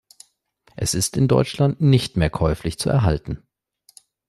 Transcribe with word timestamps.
Es 0.75 0.95
ist 0.95 1.15
in 1.15 1.27
Deutschland 1.27 1.79
nicht 1.79 2.17
mehr 2.17 2.31
käuflich 2.31 2.79
zu 2.79 2.89
erhalten. 2.89 3.43